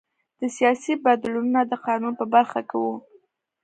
دا 0.39 0.47
سیاسي 0.57 0.93
بدلونونه 1.05 1.61
د 1.65 1.73
قانون 1.85 2.13
په 2.19 2.25
برخه 2.33 2.59
کې 2.69 2.77
وو 2.81 2.95